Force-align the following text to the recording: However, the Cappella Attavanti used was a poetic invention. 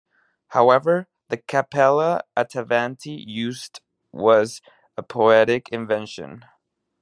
However, 0.47 1.05
the 1.29 1.37
Cappella 1.37 2.23
Attavanti 2.35 3.23
used 3.27 3.81
was 4.11 4.59
a 4.97 5.03
poetic 5.03 5.69
invention. 5.69 6.43